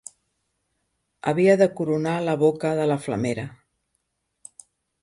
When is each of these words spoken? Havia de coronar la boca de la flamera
Havia 1.31 1.57
de 1.63 1.67
coronar 1.81 2.15
la 2.31 2.35
boca 2.45 2.73
de 2.81 2.89
la 2.95 2.99
flamera 3.07 3.45